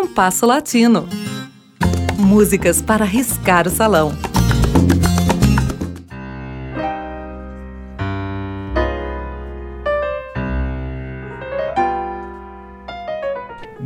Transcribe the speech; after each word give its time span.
Compasso 0.00 0.46
Latino. 0.46 1.08
Músicas 2.16 2.80
para 2.80 3.04
riscar 3.04 3.66
o 3.66 3.70
salão. 3.70 4.12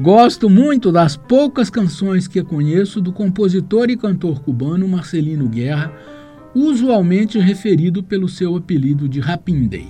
Gosto 0.02 0.50
muito 0.50 0.92
das 0.92 1.16
poucas 1.16 1.70
canções 1.70 2.28
que 2.28 2.44
conheço 2.44 3.00
do 3.00 3.10
compositor 3.10 3.88
e 3.88 3.96
cantor 3.96 4.42
cubano 4.42 4.86
Marcelino 4.86 5.48
Guerra, 5.48 5.90
usualmente 6.54 7.38
referido 7.38 8.02
pelo 8.02 8.28
seu 8.28 8.54
apelido 8.54 9.08
de 9.08 9.18
Rapindei. 9.18 9.88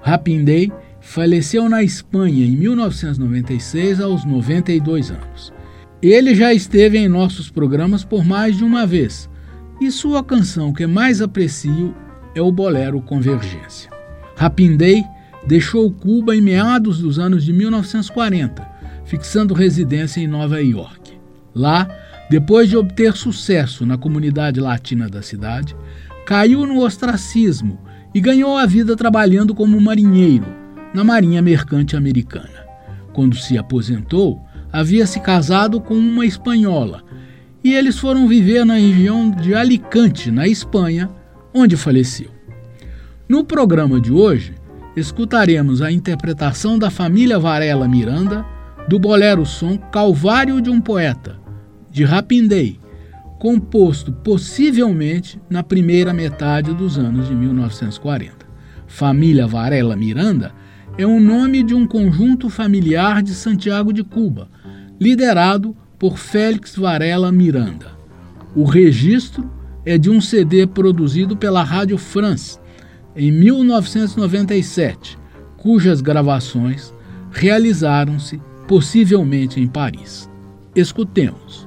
Rapindei 0.00 0.70
faleceu 1.00 1.68
na 1.68 1.82
Espanha 1.82 2.44
em 2.44 2.56
1996 2.56 4.00
aos 4.00 4.24
92 4.24 5.10
anos. 5.10 5.52
Ele 6.02 6.34
já 6.34 6.52
esteve 6.52 6.98
em 6.98 7.08
nossos 7.08 7.50
programas 7.50 8.04
por 8.04 8.24
mais 8.24 8.56
de 8.56 8.64
uma 8.64 8.86
vez, 8.86 9.28
e 9.80 9.90
sua 9.90 10.22
canção 10.22 10.72
que 10.72 10.86
mais 10.86 11.20
aprecio 11.22 11.94
é 12.34 12.40
o 12.40 12.52
bolero 12.52 13.00
Convergência. 13.00 13.90
Rapindei 14.36 15.04
deixou 15.46 15.90
Cuba 15.90 16.36
em 16.36 16.40
meados 16.40 17.00
dos 17.00 17.18
anos 17.18 17.44
de 17.44 17.52
1940, 17.52 18.66
fixando 19.04 19.54
residência 19.54 20.20
em 20.20 20.26
Nova 20.26 20.62
York. 20.62 21.18
Lá, 21.54 21.88
depois 22.30 22.68
de 22.68 22.76
obter 22.76 23.14
sucesso 23.14 23.84
na 23.84 23.98
comunidade 23.98 24.60
latina 24.60 25.08
da 25.08 25.22
cidade, 25.22 25.74
caiu 26.24 26.66
no 26.66 26.80
ostracismo 26.84 27.80
e 28.14 28.20
ganhou 28.20 28.56
a 28.56 28.66
vida 28.66 28.94
trabalhando 28.94 29.54
como 29.54 29.80
marinheiro 29.80 30.59
na 30.92 31.04
Marinha 31.04 31.40
Mercante 31.40 31.96
Americana. 31.96 32.66
Quando 33.12 33.36
se 33.36 33.56
aposentou, 33.56 34.40
havia 34.72 35.06
se 35.06 35.20
casado 35.20 35.80
com 35.80 35.94
uma 35.94 36.26
espanhola 36.26 37.02
e 37.62 37.74
eles 37.74 37.98
foram 37.98 38.26
viver 38.26 38.64
na 38.64 38.74
região 38.74 39.30
de 39.30 39.54
Alicante, 39.54 40.30
na 40.30 40.48
Espanha, 40.48 41.10
onde 41.52 41.76
faleceu. 41.76 42.30
No 43.28 43.44
programa 43.44 44.00
de 44.00 44.12
hoje, 44.12 44.54
escutaremos 44.96 45.82
a 45.82 45.92
interpretação 45.92 46.78
da 46.78 46.90
família 46.90 47.38
Varela 47.38 47.86
Miranda 47.86 48.44
do 48.88 48.98
bolero 48.98 49.44
som 49.44 49.76
Calvário 49.76 50.60
de 50.60 50.70
um 50.70 50.80
Poeta, 50.80 51.38
de 51.90 52.02
Rapindei, 52.04 52.80
composto 53.38 54.12
possivelmente 54.12 55.40
na 55.48 55.62
primeira 55.62 56.12
metade 56.12 56.74
dos 56.74 56.98
anos 56.98 57.28
de 57.28 57.34
1940. 57.34 58.46
Família 58.86 59.46
Varela 59.46 59.96
Miranda 59.96 60.52
é 61.00 61.06
o 61.06 61.18
nome 61.18 61.62
de 61.62 61.74
um 61.74 61.86
conjunto 61.86 62.50
familiar 62.50 63.22
de 63.22 63.34
Santiago 63.34 63.90
de 63.90 64.04
Cuba, 64.04 64.50
liderado 65.00 65.74
por 65.98 66.18
Félix 66.18 66.76
Varela 66.76 67.32
Miranda. 67.32 67.92
O 68.54 68.64
registro 68.64 69.50
é 69.82 69.96
de 69.96 70.10
um 70.10 70.20
CD 70.20 70.66
produzido 70.66 71.38
pela 71.38 71.62
Rádio 71.62 71.96
France 71.96 72.58
em 73.16 73.32
1997, 73.32 75.18
cujas 75.56 76.02
gravações 76.02 76.92
realizaram-se 77.30 78.38
possivelmente 78.68 79.58
em 79.58 79.66
Paris. 79.66 80.28
Escutemos. 80.76 81.66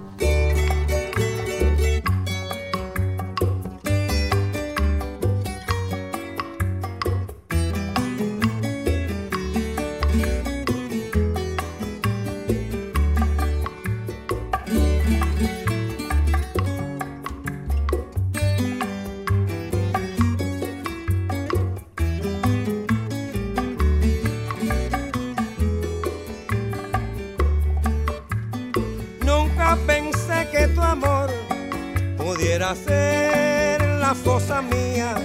Ser 32.75 33.81
la 33.99 34.15
fosa 34.15 34.61
mía 34.61 35.15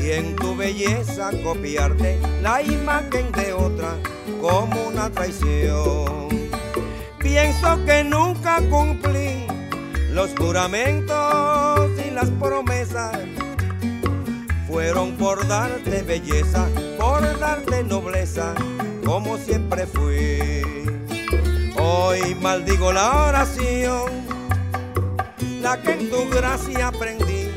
y 0.00 0.10
en 0.10 0.36
tu 0.36 0.54
belleza 0.54 1.30
copiarte 1.42 2.18
la 2.42 2.62
imagen 2.62 3.32
de 3.32 3.52
otra 3.52 3.96
como 4.40 4.88
una 4.88 5.10
traición. 5.10 6.28
Pienso 7.18 7.84
que 7.84 8.04
nunca 8.04 8.60
cumplí 8.70 9.46
los 10.10 10.30
juramentos 10.38 11.90
y 12.06 12.10
las 12.10 12.30
promesas. 12.30 13.18
Fueron 14.68 15.12
por 15.12 15.46
darte 15.46 16.02
belleza, 16.02 16.68
por 16.98 17.38
darte 17.38 17.82
nobleza, 17.82 18.54
como 19.04 19.38
siempre 19.38 19.86
fui. 19.86 20.62
Hoy 21.76 22.34
maldigo 22.40 22.92
la 22.92 23.28
oración 23.28 24.23
la 25.64 25.80
que 25.80 25.92
en 25.92 26.10
tu 26.10 26.28
gracia 26.28 26.88
aprendí. 26.88 27.48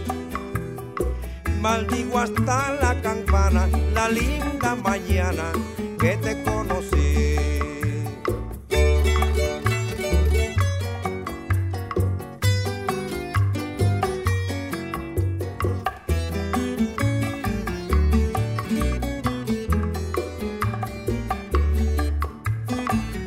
Maldigo 1.59 2.19
hasta 2.19 2.71
la 2.81 3.01
campana, 3.01 3.67
la 3.93 4.07
linda 4.07 4.75
mañana 4.75 5.51
que 5.99 6.15
te 6.15 6.41
conocí. 6.43 7.35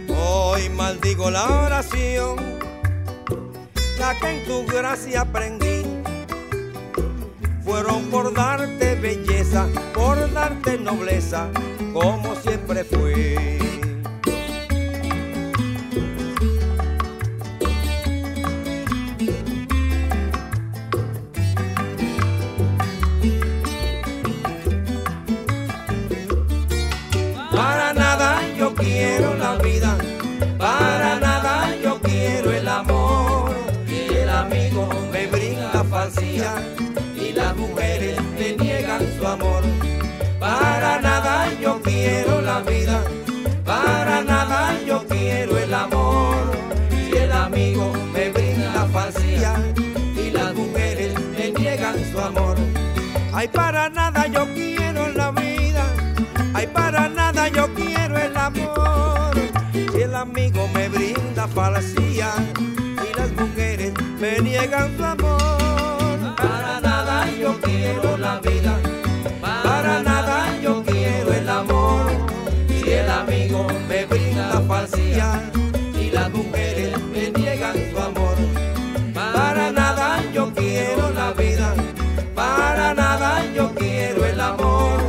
Hoy 0.09 0.71
maldigo 0.71 1.31
la 1.31 1.45
oración 1.67 2.37
que 4.01 4.31
en 4.31 4.45
tu 4.47 4.65
gracia 4.65 5.21
aprendí 5.21 5.83
fueron 7.63 8.05
por 8.05 8.33
darte 8.33 8.95
belleza, 8.95 9.69
por 9.93 10.33
darte 10.33 10.79
nobleza, 10.79 11.49
como 11.93 12.35
siempre 12.37 12.83
fui. 12.85 13.70
Vida, 42.61 43.03
para 43.65 44.23
nada 44.23 44.79
yo 44.87 45.05
quiero 45.09 45.59
el 45.59 45.73
amor. 45.73 46.51
Si 46.91 47.17
el 47.17 47.33
amigo 47.33 47.93
me 48.13 48.31
brinda 48.31 48.87
falsía 48.93 49.55
y 50.17 50.31
las 50.31 50.55
mujeres 50.55 51.15
me 51.37 51.51
niegan 51.51 51.97
su 52.11 52.21
amor. 52.21 52.57
Ay, 53.33 53.49
para 53.49 53.89
nada 53.89 54.27
yo 54.27 54.47
quiero 54.55 55.09
la 55.13 55.31
vida, 55.31 55.85
ay, 56.55 56.67
para 56.67 57.09
nada 57.09 57.49
yo 57.49 57.73
quiero 57.75 58.19
el 58.19 58.37
amor. 58.37 59.35
Si 59.73 60.03
el 60.03 60.15
amigo 60.15 60.69
me 60.75 60.89
brinda 60.89 61.47
falsía 61.49 62.33
me 64.21 64.39
niegan 64.41 64.97
su 64.97 65.05
amor. 65.05 66.37
Para 66.37 66.81
nada 66.81 67.27
yo 67.41 67.59
quiero 67.61 68.17
la 68.19 68.39
vida, 68.41 68.80
me 73.89 74.05
brinda 74.07 74.61
falsía 74.67 75.51
y 75.99 76.11
las 76.11 76.31
mujeres 76.31 76.99
me 77.13 77.31
niegan 77.31 77.77
su 77.91 77.99
amor. 77.99 78.37
Para 79.15 79.71
nada 79.71 80.23
yo 80.33 80.53
quiero 80.55 81.11
la 81.11 81.33
vida, 81.33 81.75
para 82.35 82.95
nada 82.95 83.45
yo 83.55 83.75
quiero 83.75 84.25
el 84.25 84.41
amor. 84.41 85.01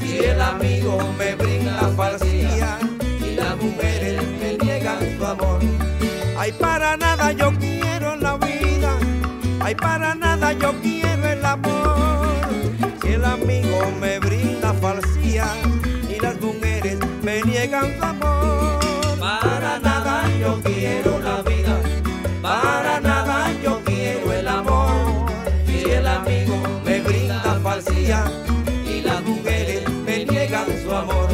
Si 0.00 0.18
el 0.18 0.40
amigo 0.40 0.98
me 1.18 1.34
brinda 1.34 1.88
falsía 1.96 2.78
y 3.20 3.34
las 3.34 3.56
mujeres 3.56 4.22
me 4.40 4.58
niegan 4.58 5.18
su 5.18 5.26
amor. 5.26 5.60
Ay, 6.38 6.52
para 6.52 6.96
nada 6.96 7.32
yo 7.32 7.52
quiero 7.58 7.82
Ay, 9.64 9.76
para 9.76 10.14
nada 10.16 10.52
yo 10.54 10.74
quiero 10.82 11.11
niegan 17.62 17.96
su 17.96 18.04
amor. 18.04 18.80
Para 19.20 19.78
nada 19.78 20.24
yo 20.40 20.60
quiero 20.64 21.20
la 21.20 21.42
vida, 21.42 21.78
para 22.42 23.00
nada 23.00 23.52
yo 23.62 23.80
quiero 23.84 24.32
el 24.32 24.48
amor. 24.48 25.30
Si 25.66 25.90
el 25.90 26.06
amigo 26.06 26.56
me 26.84 27.00
brinda 27.00 27.40
falsía 27.62 28.24
y 28.84 29.02
las 29.02 29.22
mujeres 29.22 29.88
me 30.04 30.24
niegan 30.24 30.66
su 30.82 30.92
amor, 30.92 31.28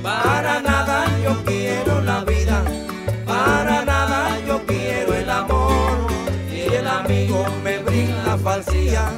para 0.00 0.60
nada 0.60 1.06
yo 1.24 1.42
quiero 1.44 2.02
la 2.02 2.22
vida, 2.24 2.62
para 3.26 3.84
nada 3.84 4.38
yo 4.46 4.64
quiero 4.64 5.12
el 5.14 5.28
amor. 5.28 6.06
Si 6.48 6.60
el 6.72 6.86
amigo 6.86 7.44
me 7.64 7.78
brinda 7.78 8.38
falsía 8.38 9.10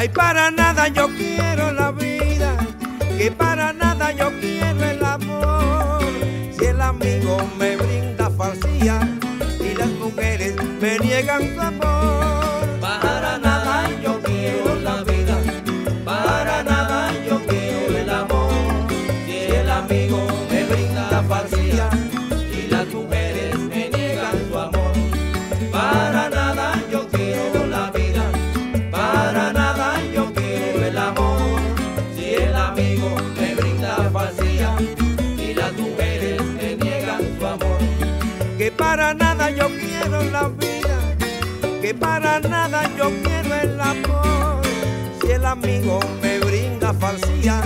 Ay, 0.00 0.08
para 0.08 0.50
nada 0.50 0.88
yo 0.88 1.08
quiero 1.14 1.72
la 1.72 1.90
vida, 1.90 2.56
que 3.18 3.30
para 3.30 3.74
nada 3.74 4.12
yo 4.12 4.30
quiero 4.40 4.82
el 4.82 5.04
amor. 5.04 6.00
Si 6.58 6.64
el 6.64 6.80
amigo 6.80 7.36
me 7.58 7.76
brinda 7.76 8.30
falsía 8.30 8.98
y 9.60 9.76
las 9.76 9.90
mujeres 9.90 10.56
me 10.80 10.98
niegan 11.00 11.54
su 11.54 11.60
amor. 11.60 11.79
Que 38.58 38.70
para 38.72 39.14
nada 39.14 39.50
yo 39.50 39.68
quiero 39.68 40.22
la 40.24 40.48
vida, 40.48 41.16
que 41.80 41.94
para 41.94 42.40
nada 42.40 42.82
yo 42.96 43.10
quiero 43.22 43.54
el 43.54 43.80
amor. 43.80 44.62
Si 45.20 45.30
el 45.30 45.46
amigo 45.46 46.00
me 46.22 46.38
brinda 46.40 46.92
falsía 46.92 47.62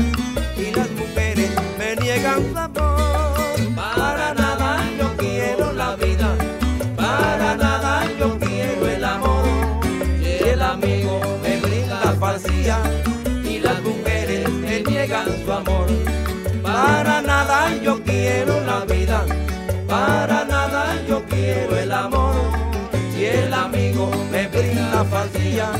falsía 25.54 25.72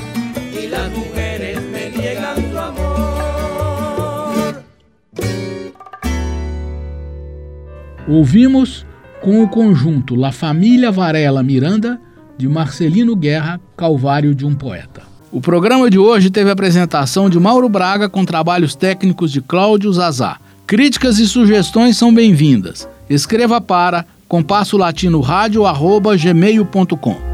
y 0.53 0.69
las 0.69 0.91
mujeres 0.91 1.61
me 1.71 1.91
niegan 1.91 2.37
su 2.37 2.59
amor. 2.59 2.95
Ouvimos 8.09 8.87
com 9.23 9.43
o 9.43 9.49
conjunto 9.49 10.15
La 10.15 10.31
Família 10.31 10.91
Varela 10.91 11.43
Miranda, 11.43 11.99
de 12.37 12.47
Marcelino 12.49 13.17
Guerra, 13.17 13.59
Calvário 13.77 14.35
de 14.35 14.45
um 14.45 14.55
Poeta. 14.55 15.03
O 15.33 15.41
programa 15.41 15.89
de 15.91 15.99
hoje 15.99 16.31
teve 16.31 16.51
a 16.51 16.53
apresentação 16.53 17.31
de 17.31 17.41
Mauro 17.41 17.69
Braga 17.69 18.09
com 18.09 18.25
trabalhos 18.25 18.77
técnicos 18.77 19.33
de 19.33 19.41
Cláudio 19.41 19.93
Zazá. 19.93 20.37
Críticas 20.67 21.19
e 21.19 21.27
sugestões 21.27 21.97
são 21.97 22.15
bem-vindas. 22.15 22.89
Escreva 23.09 23.61
para 23.61 24.07
compasso 24.29 24.77
latino 24.77 25.23
gmail.com. 26.21 27.34